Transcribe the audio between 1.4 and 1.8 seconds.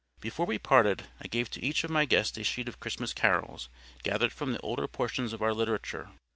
to